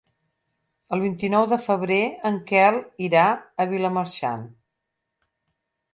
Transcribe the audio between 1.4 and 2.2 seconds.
de febrer